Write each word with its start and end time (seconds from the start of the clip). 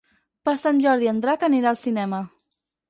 Per 0.47 0.55
Sant 0.61 0.81
Jordi 0.85 1.11
en 1.13 1.21
Drac 1.27 1.47
anirà 1.51 1.71
al 1.75 1.81
cinema. 1.87 2.25